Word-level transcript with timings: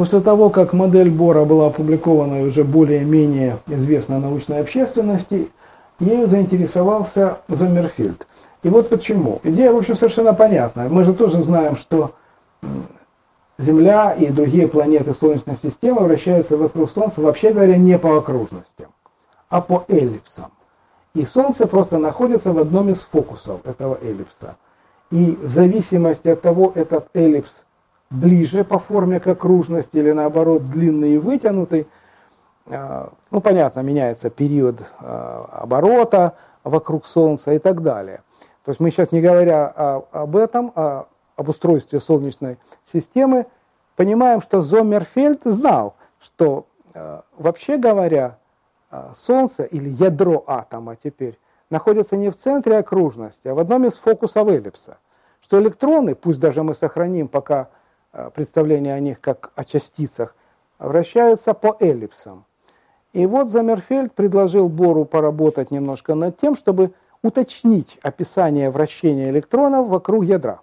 После 0.00 0.20
того, 0.20 0.48
как 0.48 0.72
модель 0.72 1.10
Бора 1.10 1.44
была 1.44 1.66
опубликована 1.66 2.40
и 2.40 2.46
уже 2.46 2.64
более-менее 2.64 3.58
известна 3.66 4.18
научной 4.18 4.60
общественности, 4.60 5.50
ею 5.98 6.26
заинтересовался 6.26 7.40
Зоммерфильд. 7.48 8.26
И 8.62 8.70
вот 8.70 8.88
почему. 8.88 9.40
Идея, 9.42 9.72
в 9.72 9.76
общем, 9.76 9.94
совершенно 9.94 10.32
понятна. 10.32 10.88
Мы 10.88 11.04
же 11.04 11.12
тоже 11.12 11.42
знаем, 11.42 11.76
что 11.76 12.12
Земля 13.58 14.14
и 14.14 14.28
другие 14.28 14.68
планеты 14.68 15.12
Солнечной 15.12 15.56
системы 15.56 16.00
вращаются 16.00 16.56
вокруг 16.56 16.90
Солнца, 16.90 17.20
вообще 17.20 17.52
говоря, 17.52 17.76
не 17.76 17.98
по 17.98 18.16
окружностям, 18.16 18.88
а 19.50 19.60
по 19.60 19.84
эллипсам. 19.86 20.50
И 21.14 21.26
Солнце 21.26 21.66
просто 21.66 21.98
находится 21.98 22.54
в 22.54 22.58
одном 22.58 22.88
из 22.88 23.00
фокусов 23.00 23.60
этого 23.66 23.98
эллипса. 24.00 24.56
И 25.10 25.38
в 25.42 25.50
зависимости 25.50 26.28
от 26.28 26.40
того, 26.40 26.72
этот 26.74 27.08
эллипс 27.12 27.64
ближе 28.10 28.64
по 28.64 28.78
форме 28.78 29.20
к 29.20 29.26
окружности 29.26 29.96
или 29.96 30.12
наоборот 30.12 30.68
длинный 30.70 31.14
и 31.14 31.18
вытянутый, 31.18 31.86
а, 32.66 33.12
ну 33.30 33.40
понятно, 33.40 33.80
меняется 33.80 34.30
период 34.30 34.82
а, 34.98 35.48
оборота 35.62 36.34
вокруг 36.64 37.06
Солнца 37.06 37.52
и 37.52 37.58
так 37.58 37.82
далее. 37.82 38.22
То 38.64 38.70
есть 38.70 38.80
мы 38.80 38.90
сейчас 38.90 39.12
не 39.12 39.22
говоря 39.22 39.68
об 40.12 40.36
этом, 40.36 40.70
а 40.74 41.06
об 41.36 41.48
устройстве 41.48 41.98
Солнечной 41.98 42.58
системы, 42.92 43.46
понимаем, 43.96 44.42
что 44.42 44.60
Зоммерфельд 44.60 45.40
знал, 45.44 45.94
что 46.20 46.66
вообще 47.38 47.78
говоря, 47.78 48.36
Солнце 49.16 49.62
или 49.62 49.88
ядро 49.88 50.44
атома 50.46 50.96
теперь 51.02 51.38
находится 51.70 52.16
не 52.16 52.30
в 52.30 52.36
центре 52.36 52.76
окружности, 52.76 53.48
а 53.48 53.54
в 53.54 53.58
одном 53.58 53.86
из 53.86 53.94
фокусов 53.94 54.46
эллипса. 54.48 54.98
Что 55.40 55.58
электроны, 55.60 56.14
пусть 56.14 56.38
даже 56.38 56.62
мы 56.62 56.74
сохраним 56.74 57.28
пока 57.28 57.70
представление 58.34 58.94
о 58.94 59.00
них 59.00 59.20
как 59.20 59.52
о 59.54 59.64
частицах, 59.64 60.34
вращаются 60.78 61.54
по 61.54 61.76
эллипсам. 61.80 62.44
И 63.12 63.26
вот 63.26 63.50
Замерфельд 63.50 64.12
предложил 64.14 64.68
Бору 64.68 65.04
поработать 65.04 65.70
немножко 65.70 66.14
над 66.14 66.36
тем, 66.38 66.54
чтобы 66.54 66.92
уточнить 67.22 67.98
описание 68.02 68.70
вращения 68.70 69.30
электронов 69.30 69.88
вокруг 69.88 70.24
ядра. 70.24 70.60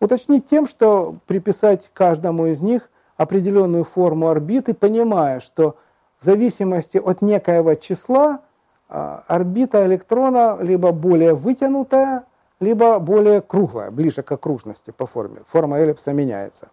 Уточнить 0.00 0.48
тем, 0.48 0.66
что 0.66 1.16
приписать 1.26 1.90
каждому 1.92 2.46
из 2.46 2.60
них 2.60 2.88
определенную 3.16 3.84
форму 3.84 4.28
орбиты, 4.28 4.72
понимая, 4.72 5.40
что 5.40 5.76
в 6.20 6.24
зависимости 6.24 6.96
от 6.96 7.20
некоего 7.20 7.74
числа 7.74 8.40
а, 8.88 9.24
орбита 9.26 9.84
электрона 9.84 10.56
либо 10.60 10.92
более 10.92 11.34
вытянутая, 11.34 12.24
либо 12.60 12.98
более 12.98 13.40
круглая, 13.40 13.90
ближе 13.90 14.22
к 14.22 14.32
окружности 14.32 14.90
по 14.90 15.06
форме. 15.06 15.40
Форма 15.48 15.78
эллипса 15.78 16.12
меняется. 16.12 16.68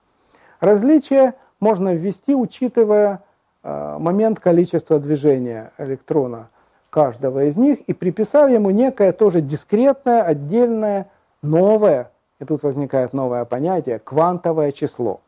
Различие 0.59 1.33
можно 1.59 1.95
ввести, 1.95 2.35
учитывая 2.35 3.23
а, 3.63 3.97
момент 3.97 4.39
количества 4.39 4.99
движения 4.99 5.71
электрона 5.77 6.49
каждого 6.89 7.45
из 7.45 7.57
них 7.57 7.79
и 7.81 7.93
приписав 7.93 8.49
ему 8.49 8.69
некое 8.69 9.11
тоже 9.11 9.41
дискретное, 9.41 10.23
отдельное, 10.23 11.09
новое 11.41 12.11
и 12.39 12.45
тут 12.45 12.63
возникает 12.63 13.13
новое 13.13 13.45
понятие– 13.45 13.99
квантовое 14.03 14.71
число. 14.71 15.21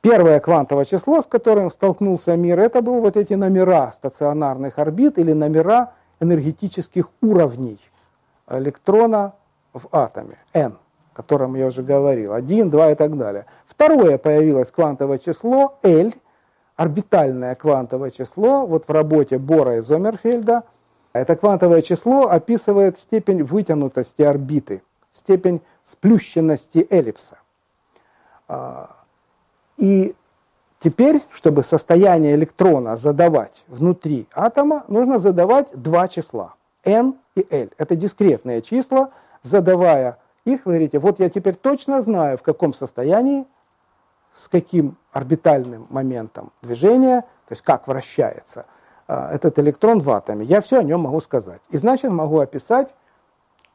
Первое 0.00 0.40
квантовое 0.40 0.84
число, 0.84 1.20
с 1.20 1.26
которым 1.26 1.70
столкнулся 1.70 2.36
мир, 2.36 2.58
это 2.58 2.80
были 2.80 3.00
вот 3.00 3.16
эти 3.16 3.34
номера 3.34 3.92
стационарных 3.92 4.78
орбит 4.78 5.18
или 5.18 5.32
номера 5.32 5.92
энергетических 6.20 7.10
уровней 7.20 7.78
электрона 8.48 9.34
в 9.78 9.88
атоме, 9.92 10.38
n, 10.52 10.76
о 11.12 11.16
котором 11.16 11.54
я 11.54 11.66
уже 11.66 11.82
говорил, 11.82 12.32
1, 12.32 12.70
2 12.70 12.90
и 12.90 12.94
так 12.94 13.16
далее. 13.16 13.46
Второе 13.66 14.18
появилось 14.18 14.70
квантовое 14.70 15.18
число 15.18 15.78
L, 15.82 16.12
орбитальное 16.76 17.54
квантовое 17.54 18.10
число, 18.10 18.64
вот 18.66 18.86
в 18.86 18.90
работе 18.90 19.38
Бора 19.38 19.76
и 19.76 19.80
Зомерфельда. 19.80 20.62
Это 21.12 21.36
квантовое 21.36 21.82
число 21.82 22.28
описывает 22.28 22.98
степень 22.98 23.42
вытянутости 23.42 24.22
орбиты, 24.22 24.82
степень 25.12 25.60
сплющенности 25.84 26.86
эллипса. 26.90 27.38
А, 28.46 28.90
и 29.76 30.14
теперь, 30.80 31.22
чтобы 31.32 31.62
состояние 31.62 32.34
электрона 32.34 32.96
задавать 32.96 33.64
внутри 33.68 34.26
атома, 34.32 34.84
нужно 34.88 35.18
задавать 35.18 35.68
два 35.72 36.08
числа, 36.08 36.54
n 36.84 37.14
и 37.34 37.46
l. 37.50 37.70
Это 37.78 37.96
дискретные 37.96 38.62
числа, 38.62 39.10
задавая 39.48 40.18
их, 40.44 40.64
вы 40.64 40.72
говорите, 40.72 40.98
вот 40.98 41.18
я 41.18 41.28
теперь 41.28 41.56
точно 41.56 42.00
знаю, 42.02 42.38
в 42.38 42.42
каком 42.42 42.72
состоянии, 42.72 43.46
с 44.34 44.48
каким 44.48 44.96
орбитальным 45.12 45.86
моментом 45.90 46.52
движения, 46.62 47.22
то 47.22 47.52
есть 47.52 47.62
как 47.62 47.88
вращается 47.88 48.66
а, 49.06 49.34
этот 49.34 49.58
электрон 49.58 50.00
в 50.00 50.10
атоме. 50.10 50.46
Я 50.46 50.60
все 50.60 50.78
о 50.78 50.82
нем 50.82 51.00
могу 51.00 51.20
сказать. 51.20 51.60
И 51.70 51.76
значит 51.76 52.10
могу 52.10 52.38
описать 52.38 52.94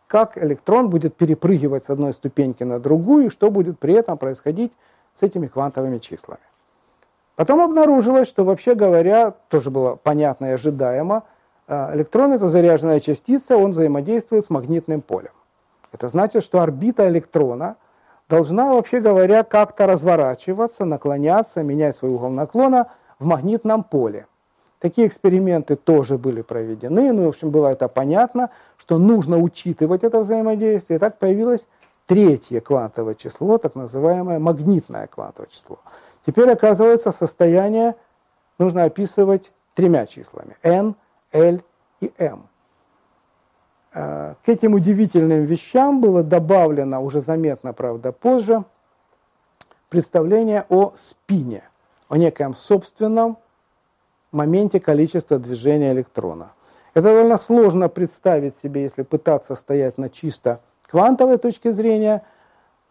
как 0.07 0.38
электрон 0.38 0.91
будет 0.91 1.16
перепрыгивать 1.16 1.85
с 1.85 1.89
одной 1.89 2.13
ступеньки 2.13 2.63
на 2.63 2.79
другую, 2.79 3.25
и 3.25 3.29
что 3.29 3.50
будет 3.50 3.79
при 3.79 3.95
этом 3.95 4.19
происходить 4.19 4.72
с 5.12 5.23
этими 5.23 5.47
квантовыми 5.47 5.97
числами. 5.97 6.44
Потом 7.35 7.62
обнаружилось, 7.62 8.28
что 8.28 8.44
вообще 8.44 8.75
говоря, 8.75 9.33
тоже 9.47 9.72
было 9.72 9.95
понятно 9.95 10.45
и 10.45 10.50
ожидаемо, 10.51 11.23
э, 11.67 11.95
электрон 11.95 12.31
это 12.31 12.47
заряженная 12.47 13.00
частица, 13.00 13.57
он 13.57 13.72
взаимодействует 13.72 14.45
с 14.45 14.51
магнитным 14.51 15.01
полем. 15.01 15.31
Это 15.94 16.09
значит, 16.09 16.44
что 16.44 16.59
орбита 16.59 17.08
электрона 17.08 17.78
должна, 18.28 18.74
вообще 18.74 19.00
говоря, 19.00 19.44
как-то 19.44 19.86
разворачиваться, 19.86 20.86
наклоняться, 20.86 21.62
менять 21.64 21.96
свой 21.96 22.12
угол 22.12 22.30
наклона 22.30 22.88
в 23.20 23.26
магнитном 23.26 23.84
поле. 23.84 24.26
Такие 24.80 25.08
эксперименты 25.08 25.78
тоже 25.78 26.18
были 26.18 26.42
проведены, 26.42 27.14
ну, 27.14 27.26
в 27.26 27.30
общем, 27.30 27.52
было 27.52 27.68
это 27.68 27.88
понятно, 27.88 28.50
что 28.78 28.98
нужно 28.98 29.38
учитывать 29.38 30.04
это 30.04 30.20
взаимодействие. 30.20 31.00
Так 31.00 31.20
появилось 31.20 31.68
третье 32.06 32.60
квантовое 32.60 33.14
число, 33.14 33.58
так 33.58 33.75
называемое 33.75 34.40
магнитное 34.40 35.08
квантовое 35.08 35.48
число. 35.50 35.80
Теперь, 36.25 36.50
оказывается, 36.50 37.12
состояние 37.12 37.96
нужно 38.58 38.84
описывать 38.84 39.52
тремя 39.74 40.06
числами– 40.06 40.58
n, 40.64 40.96
l 41.31 41.62
и 42.02 42.12
m. 42.18 42.48
Э, 43.94 44.34
к 44.44 44.50
этим 44.50 44.74
удивительным 44.74 45.42
вещам 45.42 46.02
было 46.02 46.24
добавлено, 46.24 47.04
уже 47.04 47.22
заметно, 47.22 47.74
правда, 47.74 48.12
позже, 48.12 48.64
представление 49.90 50.66
о 50.70 50.94
спине, 50.98 51.64
о 52.09 52.18
некоем 52.18 52.56
собственном 52.56 53.38
моменте 54.31 54.80
количества 54.80 55.38
движения 55.38 55.92
электрона. 55.92 56.54
Это 56.96 57.09
довольно 57.09 57.38
сложно 57.38 57.88
представить 57.88 58.58
себе, 58.58 58.84
если 58.84 59.04
пытаться 59.04 59.56
стоять 59.56 59.98
на 59.98 60.10
чисто 60.10 60.60
квантовой 60.88 61.38
точке 61.38 61.72
зрения, 61.72 62.24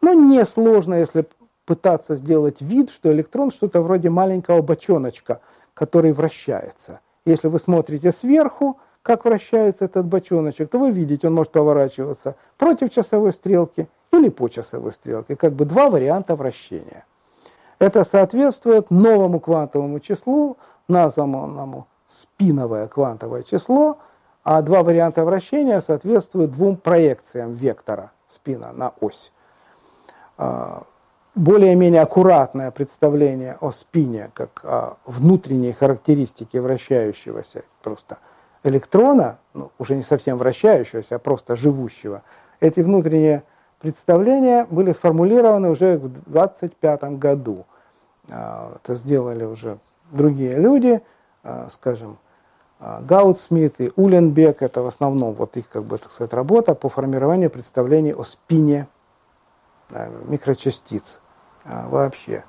но 0.01 0.13
не 0.13 0.45
сложно, 0.47 0.95
если 0.95 1.27
пытаться 1.65 2.15
сделать 2.15 2.61
вид, 2.61 2.91
что 2.91 3.11
электрон 3.13 3.51
что-то 3.51 3.81
вроде 3.81 4.11
маленького 4.11 4.63
бочоночка, 4.63 5.41
который 5.75 6.13
вращается. 6.13 7.01
Если 7.25 7.49
вы 7.49 7.59
смотрите 7.59 8.13
сверху, 8.13 8.79
как 9.03 9.25
вращается 9.25 9.85
этот 9.85 10.07
бочоночек, 10.07 10.71
то 10.71 10.79
вы 10.79 10.91
видите, 10.91 11.27
он 11.27 11.35
может 11.35 11.53
поворачиваться 11.53 12.37
против 12.57 12.91
часовой 12.91 13.33
стрелки 13.33 13.89
или 14.13 14.29
по 14.29 14.49
часовой 14.49 14.93
стрелке. 14.93 15.37
Как 15.37 15.53
бы 15.55 15.65
два 15.65 15.91
варианта 15.91 16.37
вращения. 16.37 17.05
Это 17.79 18.05
соответствует 18.05 18.91
новому 18.91 19.41
квантовому 19.41 19.99
числу, 19.99 20.57
названному 20.87 21.89
спиновое 22.07 22.87
квантовое 22.87 23.43
число, 23.43 23.99
а 24.45 24.63
два 24.63 24.83
варианта 24.83 25.25
вращения 25.25 25.81
соответствуют 25.81 26.53
двум 26.53 26.77
проекциям 26.77 27.55
вектора 27.55 28.13
спина 28.29 28.73
на 28.73 28.93
ось. 29.01 29.33
А, 30.37 30.85
более-менее 31.35 32.03
аккуратное 32.03 32.71
представление 32.71 33.57
о 33.61 33.73
спине 33.73 34.31
как 34.35 34.61
о 34.65 34.97
внутренней 35.07 35.73
характеристике 35.73 36.61
вращающегося 36.61 37.65
просто 37.83 38.19
электрона, 38.65 39.39
ну, 39.55 39.71
уже 39.79 39.95
не 39.95 40.03
совсем 40.03 40.39
вращающегося, 40.39 41.17
а 41.17 41.19
просто 41.19 41.57
живущего, 41.57 42.23
эти 42.61 42.81
внутренние 42.81 43.43
представления 43.81 44.67
были 44.71 44.93
сформулированы 44.93 45.71
уже 45.71 45.99
в 45.99 46.31
25 46.31 47.19
году. 47.19 47.67
А, 48.31 48.77
это 48.77 48.95
сделали 48.95 49.45
уже 49.45 49.79
другие 50.13 50.53
люди, 50.53 51.03
а, 51.43 51.69
скажем, 51.73 52.19
а, 52.79 53.03
Гаутсмит 53.03 53.81
и 53.81 53.93
Уленбек, 53.97 54.63
это 54.63 54.83
в 54.83 54.87
основном 54.87 55.33
вот 55.33 55.57
их, 55.57 55.69
как 55.69 55.83
бы, 55.83 55.99
так 55.99 56.13
сказать, 56.13 56.33
работа 56.33 56.75
по 56.75 56.89
формированию 56.89 57.51
представлений 57.51 58.15
о 58.15 58.23
спине 58.25 58.87
микрочастиц 60.27 61.21
вообще. 61.65 62.45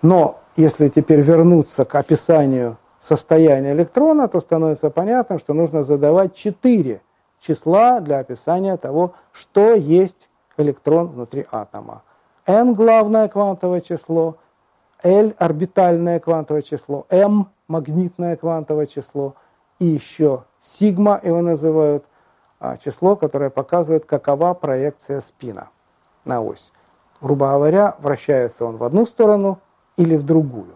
Но 0.00 0.40
если 0.56 0.88
теперь 0.88 1.20
вернуться 1.20 1.84
к 1.84 1.94
описанию 1.94 2.78
состояния 3.06 3.72
электрона, 3.72 4.26
то 4.28 4.40
становится 4.40 4.90
понятно, 4.90 5.38
что 5.38 5.54
нужно 5.54 5.84
задавать 5.84 6.34
четыре 6.34 7.00
числа 7.40 8.00
для 8.00 8.18
описания 8.18 8.76
того, 8.76 9.14
что 9.32 9.74
есть 9.74 10.28
электрон 10.56 11.08
внутри 11.08 11.46
атома. 11.52 12.02
n– 12.46 12.74
главное 12.74 13.28
квантовое 13.28 13.80
число, 13.80 14.36
L– 15.02 15.34
орбитальное 15.38 16.18
квантовое 16.18 16.62
число, 16.62 17.06
M– 17.08 17.46
магнитное 17.68 18.36
квантовое 18.36 18.86
число, 18.86 19.34
и 19.78 19.86
еще 19.86 20.42
сигма 20.60 21.20
его 21.22 21.42
называют, 21.42 22.04
а, 22.58 22.76
число, 22.76 23.14
которое 23.14 23.50
показывает, 23.50 24.04
какова 24.04 24.54
проекция 24.54 25.20
спина 25.20 25.68
на 26.24 26.40
ось. 26.40 26.72
Грубо 27.20 27.50
говоря, 27.50 27.94
вращается 28.00 28.64
он 28.64 28.78
в 28.78 28.84
одну 28.84 29.06
сторону 29.06 29.58
или 29.96 30.16
в 30.16 30.24
другую. 30.24 30.74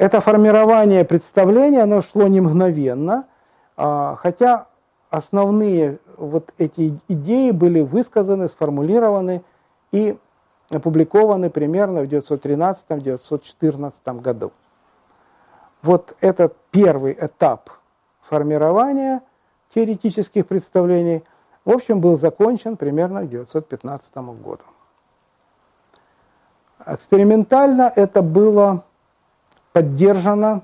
Это 0.00 0.20
формирование 0.22 1.04
представления, 1.04 1.82
оно 1.82 2.00
шло 2.00 2.26
не 2.26 2.40
мгновенно, 2.40 3.26
а, 3.76 4.16
хотя 4.16 4.68
основные 5.10 5.98
вот 6.16 6.54
эти 6.56 6.98
идеи 7.08 7.50
были 7.50 7.82
высказаны, 7.82 8.48
сформулированы 8.48 9.42
и 9.92 10.16
опубликованы 10.72 11.50
примерно 11.50 12.00
в 12.00 12.04
1913-1914 12.04 14.22
году. 14.22 14.52
Вот 15.82 16.16
этот 16.22 16.56
первый 16.70 17.14
этап 17.20 17.68
формирования 18.22 19.20
теоретических 19.74 20.46
представлений, 20.46 21.24
в 21.66 21.72
общем, 21.72 22.00
был 22.00 22.16
закончен 22.16 22.78
примерно 22.78 23.20
к 23.20 23.24
1915 23.24 24.16
году. 24.42 24.64
Экспериментально 26.86 27.92
это 27.94 28.22
было 28.22 28.84
поддержано 29.72 30.62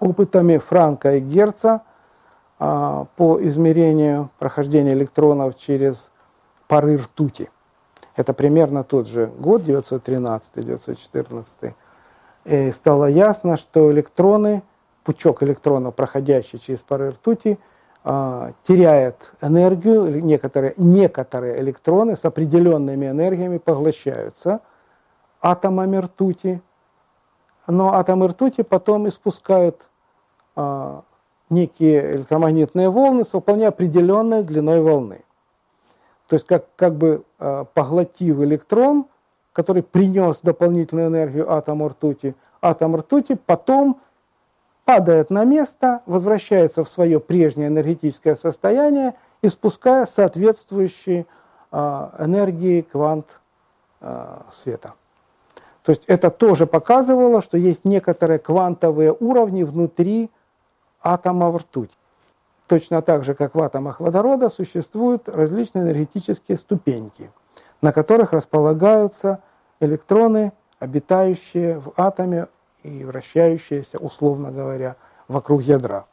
опытами 0.00 0.58
Франка 0.58 1.16
и 1.16 1.20
Герца 1.20 1.82
а, 2.58 3.06
по 3.16 3.42
измерению 3.46 4.30
прохождения 4.38 4.92
электронов 4.92 5.56
через 5.56 6.10
пары 6.66 6.96
ртути. 6.96 7.50
Это 8.16 8.32
примерно 8.32 8.84
тот 8.84 9.06
же 9.06 9.30
год, 9.38 9.62
913-914. 9.62 11.74
И 12.44 12.72
стало 12.72 13.06
ясно, 13.06 13.56
что 13.56 13.90
электроны, 13.92 14.62
пучок 15.04 15.42
электронов, 15.42 15.94
проходящий 15.94 16.58
через 16.58 16.80
пары 16.80 17.10
ртути, 17.10 17.58
а, 18.04 18.52
теряет 18.66 19.32
энергию, 19.40 20.24
некоторые, 20.24 20.74
некоторые 20.76 21.60
электроны 21.60 22.16
с 22.16 22.24
определенными 22.24 23.06
энергиями 23.06 23.58
поглощаются 23.58 24.60
атомами 25.40 25.98
ртути, 25.98 26.60
но 27.68 27.94
атомы 27.94 28.28
ртути 28.28 28.62
потом 28.62 29.08
испускают 29.08 29.86
а, 30.56 31.02
некие 31.50 32.16
электромагнитные 32.16 32.88
волны 32.88 33.24
с 33.24 33.38
вполне 33.38 33.68
определенной 33.68 34.42
длиной 34.42 34.80
волны. 34.80 35.22
То 36.26 36.34
есть 36.34 36.46
как, 36.46 36.66
как 36.76 36.94
бы 36.94 37.24
э, 37.38 37.64
поглотив 37.72 38.40
электрон, 38.40 39.06
который 39.54 39.82
принес 39.82 40.40
дополнительную 40.42 41.08
энергию 41.08 41.50
атому 41.50 41.88
ртути, 41.88 42.34
атом 42.60 42.96
ртути 42.96 43.34
потом 43.34 43.98
падает 44.84 45.30
на 45.30 45.44
место, 45.44 46.02
возвращается 46.04 46.84
в 46.84 46.88
свое 46.90 47.18
прежнее 47.18 47.68
энергетическое 47.68 48.34
состояние, 48.34 49.14
испуская 49.40 50.04
соответствующие 50.04 51.24
э, 51.72 52.08
энергии 52.18 52.82
квант 52.82 53.26
света. 54.52 54.92
То 55.88 55.92
есть 55.92 56.04
это 56.06 56.30
тоже 56.30 56.66
показывало, 56.66 57.40
что 57.40 57.56
есть 57.56 57.86
некоторые 57.86 58.38
квантовые 58.38 59.16
уровни 59.18 59.62
внутри 59.62 60.28
атома 61.00 61.50
ртути. 61.56 61.96
Точно 62.66 63.00
так 63.00 63.24
же, 63.24 63.32
как 63.32 63.54
в 63.54 63.62
атомах 63.62 63.98
водорода, 63.98 64.50
существуют 64.50 65.30
различные 65.30 65.84
энергетические 65.84 66.58
ступеньки, 66.58 67.30
на 67.80 67.94
которых 67.94 68.34
располагаются 68.34 69.38
электроны, 69.80 70.52
обитающие 70.78 71.78
в 71.78 71.94
атоме 71.96 72.48
и 72.82 73.06
вращающиеся, 73.06 73.96
условно 73.96 74.50
говоря, 74.50 74.96
вокруг 75.26 75.62
ядра. 75.62 76.04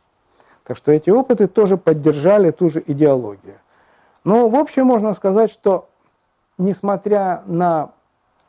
Так 0.64 0.78
что 0.78 0.94
эти 0.94 1.10
опыты 1.10 1.48
тоже 1.48 1.76
поддержали 1.76 2.52
ту 2.52 2.70
же 2.70 2.82
идеологию. 2.88 3.60
Но 4.24 4.48
в 4.48 4.56
общем 4.56 4.86
можно 4.86 5.14
сказать, 5.14 5.52
что 5.52 5.90
несмотря 6.58 7.44
на 7.46 7.92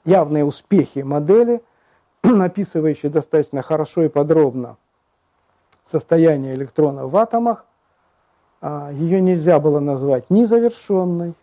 явные 0.07 0.45
успехи 0.45 1.01
модели, 1.01 1.63
описывающие 2.23 3.11
достаточно 3.11 3.61
хорошо 3.61 4.05
и 4.05 4.09
подробно 4.09 4.77
состояние 5.91 6.55
электрона 6.55 7.07
в 7.07 7.17
атомах, 7.17 7.65
а, 8.61 8.91
ее 8.93 9.21
нельзя 9.21 9.61
было 9.61 9.81
назвать 9.81 10.31
ни 10.31 10.45
завершенной, 10.45 11.35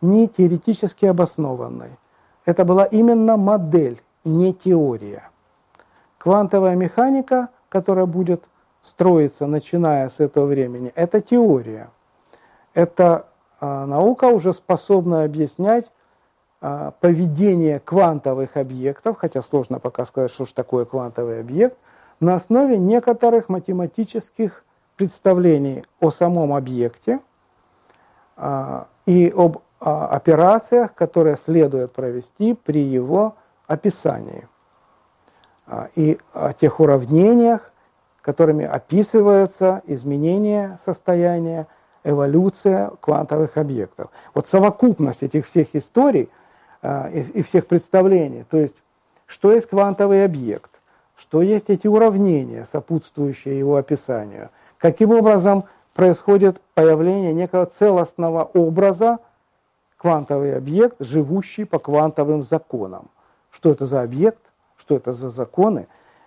ни 0.00 0.26
теоретически 0.26 1.06
обоснованной. 1.06 1.90
Это 2.44 2.64
была 2.64 2.84
именно 2.84 3.36
модель, 3.36 4.00
не 4.24 4.52
теория. 4.52 5.30
Квантовая 6.18 6.76
механика, 6.76 7.48
которая 7.68 8.06
будет 8.06 8.44
строиться, 8.80 9.46
начиная 9.46 10.08
с 10.08 10.20
этого 10.20 10.46
времени, 10.46 10.92
это 10.94 11.20
теория. 11.20 11.90
Это 12.74 13.26
а, 13.60 13.86
наука 13.86 14.26
уже 14.26 14.52
способна 14.52 15.24
объяснять 15.24 15.90
поведение 17.00 17.80
квантовых 17.80 18.56
объектов, 18.56 19.16
хотя 19.18 19.42
сложно 19.42 19.80
пока 19.80 20.06
сказать, 20.06 20.30
что 20.30 20.44
же 20.44 20.54
такое 20.54 20.84
квантовый 20.84 21.40
объект, 21.40 21.76
на 22.20 22.34
основе 22.34 22.78
некоторых 22.78 23.48
математических 23.48 24.64
представлений 24.96 25.84
о 25.98 26.10
самом 26.10 26.54
объекте 26.54 27.18
а, 28.36 28.86
и 29.06 29.32
об 29.36 29.58
а, 29.80 30.06
операциях, 30.06 30.94
которые 30.94 31.36
следует 31.36 31.92
провести 31.92 32.54
при 32.54 32.80
его 32.80 33.34
описании, 33.66 34.46
а, 35.66 35.88
и 35.96 36.18
о 36.32 36.52
тех 36.52 36.78
уравнениях, 36.78 37.72
которыми 38.20 38.64
описывается 38.64 39.82
изменение 39.86 40.78
состояния, 40.84 41.66
эволюция 42.04 42.92
квантовых 43.00 43.56
объектов. 43.56 44.10
Вот 44.34 44.46
совокупность 44.46 45.24
этих 45.24 45.46
всех 45.46 45.74
историй 45.74 46.30
и 46.82 47.42
всех 47.42 47.66
представлений, 47.66 48.44
то 48.50 48.58
есть 48.58 48.74
что 49.26 49.52
есть 49.52 49.68
квантовый 49.68 50.24
объект, 50.24 50.70
что 51.16 51.42
есть 51.42 51.70
эти 51.70 51.86
уравнения, 51.86 52.66
сопутствующие 52.66 53.58
его 53.58 53.76
описанию– 53.76 54.50
Каким 54.82 55.12
образом 55.12 55.66
происходит 55.94 56.60
появление 56.74 57.32
некого 57.32 57.66
целостного 57.66 58.42
образа, 58.42 59.20
квантовый 59.96 60.56
объект, 60.56 60.96
живущий 60.98 61.64
по 61.64 61.78
квантовым 61.78 62.42
законам. 62.42 63.08
Что 63.52 63.70
это 63.70 63.86
за 63.86 64.02
объект, 64.02 64.42
что 64.76 64.96
это 64.96 65.12
за 65.12 65.30
законы. 65.30 65.86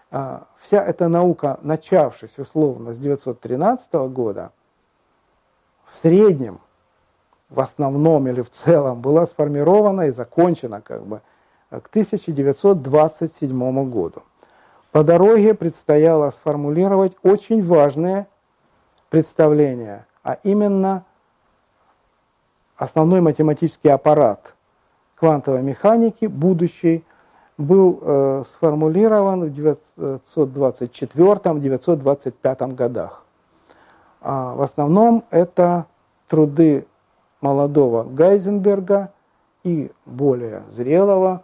А, 0.10 0.48
вся 0.58 0.82
эта 0.82 1.10
наука, 1.10 1.60
начавшись 1.64 2.38
условно 2.38 2.94
с 2.94 2.98
1913 2.98 3.94
года, 4.10 4.54
в 5.84 5.98
среднем, 5.98 6.62
в 7.50 7.60
основном 7.60 8.28
или 8.28 8.42
в 8.42 8.50
целом, 8.50 9.02
была 9.02 9.26
сформирована 9.26 10.08
и 10.08 10.12
закончена 10.12 10.82
как 10.82 11.06
бы 11.06 11.22
к 11.70 11.88
1927 11.90 13.90
году. 13.90 14.24
По 14.92 15.04
дороге 15.04 15.54
предстояло 15.54 16.32
сформулировать 16.32 17.18
очень 17.22 17.64
важные 17.64 18.28
представления, 19.10 20.08
а 20.24 20.38
именно 20.44 21.04
основной 22.78 23.22
математический 23.22 23.92
аппарат 23.92 24.56
квантовой 25.16 25.62
механики, 25.62 26.26
будущий, 26.26 27.04
был 27.58 28.00
э, 28.02 28.44
сформулирован 28.48 29.50
в 29.50 29.78
1924-1925 29.98 32.74
годах. 32.74 33.24
А 34.22 34.56
в 34.56 34.62
основном 34.62 35.26
это 35.30 35.86
труды 36.28 36.86
молодого 37.46 38.04
Гайзенберга 38.04 39.12
и 39.64 39.92
более 40.08 40.64
зрелого, 40.68 41.44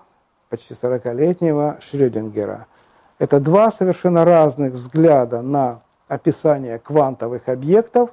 почти 0.50 0.74
40-летнего 0.74 1.78
Шрёдингера. 1.80 2.66
Это 3.20 3.40
два 3.40 3.70
совершенно 3.70 4.26
разных 4.26 4.74
взгляда 4.74 5.44
на 5.44 5.82
описание 6.08 6.80
квантовых 6.80 7.48
объектов, 7.48 8.10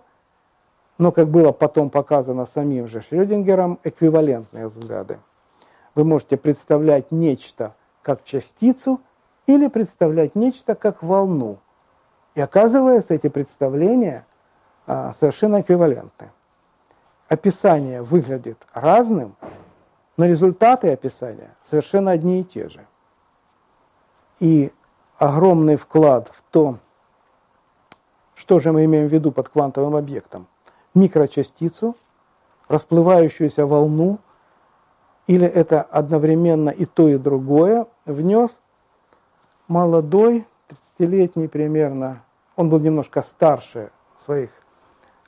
но, 0.99 1.13
как 1.13 1.29
было 1.29 1.51
потом 1.51 1.89
показано 1.89 2.45
самим 2.45 2.89
же 2.89 3.01
Шрёдингером, 3.01 3.79
эквивалентные 3.85 4.67
взгляды. 4.67 5.19
Вы 5.95 6.05
можете 6.05 6.37
представлять 6.37 7.11
нечто 7.11 7.73
как 8.03 8.23
частицу 8.23 9.01
или 9.47 9.69
представлять 9.69 10.35
нечто 10.35 10.75
как 10.75 11.03
волну. 11.03 11.57
И 12.35 12.41
оказывается, 12.43 13.15
эти 13.15 13.29
представления 13.29 14.27
а, 14.87 15.15
совершенно 15.15 15.63
эквивалентны. 15.63 16.29
Описание 17.29 18.03
выглядит 18.03 18.59
разным, 18.73 19.37
но 20.17 20.25
результаты 20.25 20.91
описания 20.91 21.55
совершенно 21.63 22.11
одни 22.11 22.41
и 22.41 22.45
те 22.45 22.69
же. 22.69 22.87
И 24.41 24.73
огромный 25.19 25.77
вклад 25.77 26.31
в 26.33 26.43
то, 26.51 26.79
что 28.35 28.61
же 28.61 28.73
мы 28.73 28.85
имеем 28.85 29.09
в 29.09 29.13
виду 29.13 29.31
под 29.31 29.49
квантовым 29.49 29.97
объектом? 29.97 30.47
Микрочастицу, 30.95 31.97
расплывающуюся 32.69 33.67
волну 33.67 34.21
или 35.27 35.47
это 35.47 35.83
одновременно 35.83 36.71
и 36.71 36.87
то, 36.87 37.09
и 37.09 37.19
другое, 37.19 37.87
внес 38.07 38.59
молодой, 39.67 40.47
30-летний 40.69 41.49
примерно, 41.49 42.23
он 42.57 42.71
был 42.71 42.81
немножко 42.81 43.23
старше 43.23 43.91
своих 44.17 44.51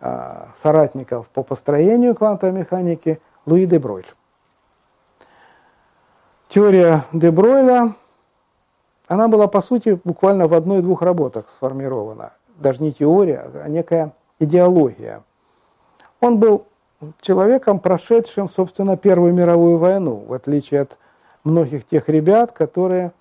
соратников 0.00 1.28
по 1.28 1.42
построению 1.42 2.14
квантовой 2.14 2.58
механики, 2.58 3.20
Луи 3.46 3.66
де 3.66 3.78
Бройль. 3.78 4.06
Теория 6.48 7.04
де 7.12 7.30
Бройля, 7.30 7.94
она 9.08 9.28
была, 9.28 9.46
по 9.46 9.60
сути, 9.60 10.00
буквально 10.04 10.48
в 10.48 10.54
одной-двух 10.54 11.02
работах 11.02 11.48
сформирована. 11.48 12.32
Даже 12.56 12.82
не 12.82 12.92
теория, 12.92 13.50
а 13.62 13.68
некая 13.68 14.12
идеология. 14.38 15.22
Он 16.20 16.38
был 16.38 16.66
человеком, 17.20 17.78
прошедшим, 17.78 18.48
собственно, 18.48 18.96
Первую 18.96 19.32
мировую 19.32 19.78
войну, 19.78 20.24
в 20.26 20.32
отличие 20.32 20.82
от 20.82 20.98
многих 21.44 21.86
тех 21.86 22.08
ребят, 22.08 22.52
которые, 22.52 23.12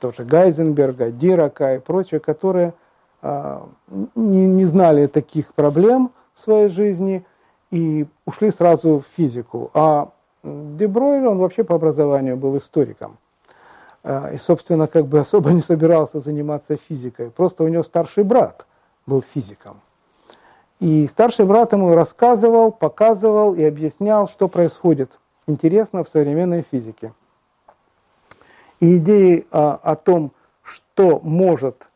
тоже 0.00 0.24
Гайзенберга, 0.24 1.10
Дирака 1.10 1.74
и 1.74 1.78
прочие, 1.78 2.20
которые 2.20 2.74
не, 4.14 4.46
не 4.46 4.64
знали 4.66 5.06
таких 5.06 5.54
проблем 5.54 6.10
в 6.34 6.40
своей 6.40 6.68
жизни 6.68 7.24
и 7.70 8.06
ушли 8.26 8.50
сразу 8.50 8.98
в 8.98 9.06
физику. 9.16 9.70
А 9.72 10.10
Дебройль, 10.44 11.26
он 11.26 11.38
вообще 11.38 11.64
по 11.64 11.74
образованию 11.74 12.36
был 12.36 12.58
историком. 12.58 13.16
А, 14.02 14.30
и, 14.32 14.38
собственно, 14.38 14.86
как 14.86 15.06
бы 15.06 15.18
особо 15.20 15.50
не 15.50 15.62
собирался 15.62 16.20
заниматься 16.20 16.76
физикой. 16.76 17.30
Просто 17.30 17.64
у 17.64 17.68
него 17.68 17.82
старший 17.82 18.24
брат 18.24 18.66
был 19.06 19.22
физиком. 19.22 19.80
И 20.80 21.06
старший 21.08 21.46
брат 21.46 21.72
ему 21.72 21.94
рассказывал, 21.94 22.70
показывал 22.70 23.54
и 23.54 23.64
объяснял, 23.64 24.28
что 24.28 24.48
происходит 24.48 25.18
интересно 25.46 26.04
в 26.04 26.08
современной 26.08 26.62
физике. 26.70 27.14
И 28.80 28.98
идеи 28.98 29.46
о, 29.50 29.78
о 29.82 29.96
том, 29.96 30.32
что 30.62 31.20
может 31.22 31.86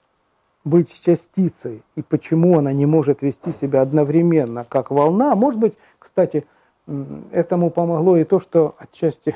быть 0.69 0.93
частицей 1.05 1.83
и 1.97 2.03
почему 2.03 2.59
она 2.59 2.73
не 2.73 2.87
может 2.87 3.23
вести 3.23 3.53
себя 3.53 3.83
одновременно 3.83 4.65
как 4.69 4.91
волна, 4.91 5.35
может 5.35 5.59
быть, 5.59 5.75
кстати, 5.99 6.47
этому 7.33 7.71
помогло 7.71 8.17
и 8.17 8.25
то, 8.25 8.41
что 8.41 8.75
отчасти 8.79 9.35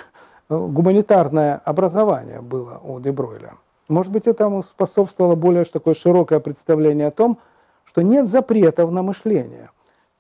э, 0.49 0.57
гуманитарное 0.57 1.61
образование 1.65 2.41
было 2.41 2.81
у 2.85 3.01
Дебройля. 3.01 3.55
Может 3.89 4.13
быть, 4.13 4.27
этому 4.27 4.63
способствовало 4.63 5.35
более 5.35 5.65
такое 5.65 5.95
широкое 5.95 6.41
представление 6.41 7.09
о 7.09 7.11
том, 7.11 7.39
что 7.85 8.03
нет 8.03 8.29
запретов 8.29 8.91
на 8.91 9.03
мышление. 9.03 9.71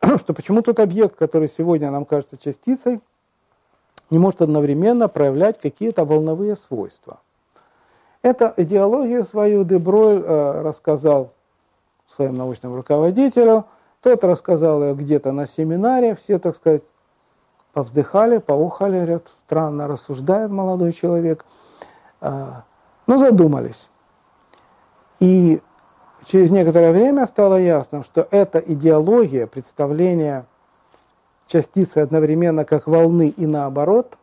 что 0.19 0.35
почему 0.35 0.62
тот 0.62 0.81
объект, 0.81 1.16
который 1.16 1.49
сегодня 1.49 1.90
нам 1.90 2.04
кажется 2.04 2.37
частицей, 2.37 3.00
не 4.11 4.19
может 4.19 4.42
одновременно 4.42 5.09
проявлять 5.09 5.61
какие-то 5.61 6.04
волновые 6.04 6.57
свойства. 6.57 7.21
Эту 8.23 8.52
идеологию 8.57 9.25
свою 9.25 9.64
Деброль 9.64 10.23
э, 10.25 10.62
рассказал 10.62 11.33
своим 12.07 12.37
научным 12.37 12.75
руководителю, 12.75 13.64
тот 14.00 14.23
рассказал 14.23 14.83
ее 14.83 14.95
где-то 14.95 15.33
на 15.33 15.47
семинаре, 15.47 16.14
все, 16.14 16.38
так 16.38 16.55
сказать, 16.55 16.83
повздыхали, 17.73 18.38
поухали, 18.38 18.97
говорят, 18.97 19.29
странно 19.29 19.88
рассуждает 19.88 20.50
молодой 20.50 20.93
человек, 20.93 21.45
э, 22.21 22.47
но 23.09 23.17
задумались. 23.17 23.88
И 25.19 25.61
через 26.25 26.52
некоторое 26.52 26.93
время 26.93 27.26
стало 27.26 27.57
ясно, 27.57 28.05
что 28.05 28.29
эта 28.31 28.61
идеология, 28.61 29.49
представление 29.49 30.45
частицы 31.49 31.99
одновременно 31.99 32.64
как 32.64 32.87
волны 32.87 33.29
и 33.29 33.47
наоборот, 33.47 34.17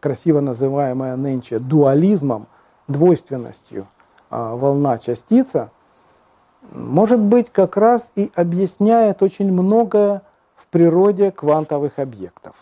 красиво 0.00 0.40
называемая 0.40 1.16
нынче 1.16 1.58
дуализмом, 1.58 2.46
двойственностью 2.90 3.86
а, 4.30 4.54
волна-частица, 4.54 5.70
может 6.72 7.20
быть 7.20 7.50
как 7.50 7.76
раз 7.76 8.12
и 8.16 8.30
объясняет 8.34 9.22
очень 9.22 9.52
многое 9.52 10.22
в 10.54 10.66
природе 10.66 11.30
квантовых 11.30 11.98
объектов. 11.98 12.54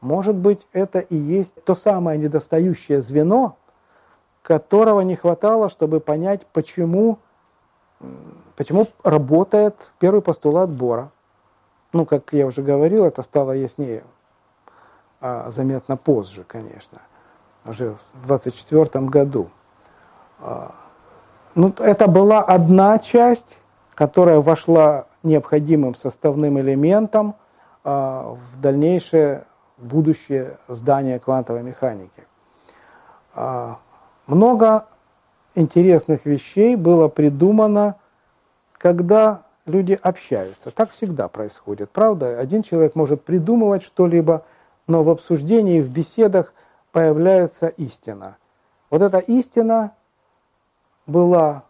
Может 0.00 0.34
быть 0.34 0.66
это 0.72 0.98
и 0.98 1.16
есть 1.16 1.54
то 1.64 1.74
самое 1.74 2.18
недостающее 2.18 3.02
звено, 3.02 3.56
которого 4.42 5.00
не 5.02 5.14
хватало, 5.14 5.68
чтобы 5.68 6.00
понять, 6.00 6.44
почему 6.52 7.18
Почему 8.56 8.88
работает 9.02 9.74
первый 9.98 10.20
постулат 10.20 10.70
Бора? 10.70 11.10
Ну, 11.92 12.06
как 12.06 12.32
я 12.32 12.46
уже 12.46 12.62
говорил, 12.62 13.04
это 13.04 13.22
стало 13.22 13.52
яснее 13.52 14.04
а, 15.20 15.50
заметно 15.50 15.96
позже, 15.96 16.44
конечно, 16.44 17.00
уже 17.66 17.96
в 18.14 18.26
24 18.26 19.04
году. 19.06 19.48
А, 20.40 20.72
ну, 21.54 21.72
это 21.78 22.08
была 22.08 22.40
одна 22.40 22.98
часть, 22.98 23.58
которая 23.94 24.40
вошла 24.40 25.06
необходимым 25.22 25.94
составным 25.94 26.58
элементом 26.58 27.34
а, 27.84 28.36
в 28.54 28.60
дальнейшее 28.60 29.44
будущее 29.78 30.58
здание 30.68 31.18
квантовой 31.18 31.62
механики. 31.62 32.26
А, 33.34 33.78
много 34.26 34.86
интересных 35.54 36.24
вещей 36.24 36.76
было 36.76 37.08
придумано, 37.08 37.96
когда 38.78 39.42
люди 39.66 39.98
общаются. 40.00 40.70
Так 40.70 40.90
всегда 40.90 41.28
происходит, 41.28 41.90
правда? 41.90 42.38
Один 42.38 42.62
человек 42.62 42.94
может 42.94 43.22
придумывать 43.22 43.82
что-либо, 43.82 44.44
но 44.86 45.02
в 45.04 45.10
обсуждении, 45.10 45.80
в 45.80 45.88
беседах 45.88 46.52
появляется 46.92 47.68
истина. 47.68 48.36
Вот 48.90 49.02
эта 49.02 49.18
истина 49.18 49.94
была 51.06 51.64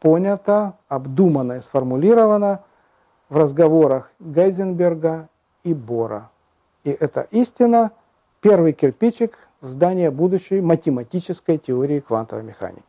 понята, 0.00 0.74
обдумана 0.88 1.54
и 1.54 1.60
сформулирована 1.60 2.62
в 3.28 3.36
разговорах 3.36 4.10
Гайзенберга 4.18 5.28
и 5.62 5.72
Бора. 5.72 6.30
И 6.84 6.90
эта 6.90 7.22
истина– 7.30 7.92
первый 8.40 8.72
кирпичик 8.72 9.38
в 9.60 9.68
здание 9.68 10.10
будущей 10.10 10.60
математической 10.60 11.58
теории 11.58 12.00
квантовой 12.00 12.42
механики. 12.42 12.82